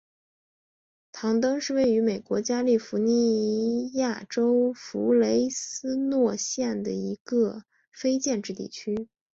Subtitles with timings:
[1.11, 9.07] 康登是位于美国加利福尼亚州弗雷斯诺县的一个非建制地区。